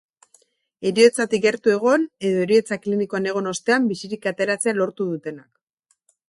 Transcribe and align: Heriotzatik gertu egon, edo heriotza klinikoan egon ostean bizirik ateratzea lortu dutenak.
Heriotzatik 0.91 1.43
gertu 1.43 1.73
egon, 1.73 2.07
edo 2.29 2.39
heriotza 2.45 2.77
klinikoan 2.87 3.29
egon 3.33 3.51
ostean 3.53 3.87
bizirik 3.93 4.27
ateratzea 4.33 4.75
lortu 4.81 5.09
dutenak. 5.13 5.49